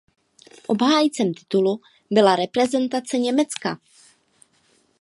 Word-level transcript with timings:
Obhájcem 0.67 1.33
titulu 1.33 1.81
byla 2.11 2.35
reprezentace 2.35 3.17
Německa. 3.17 3.79